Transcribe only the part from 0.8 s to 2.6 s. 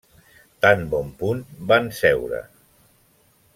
bon punt van seure.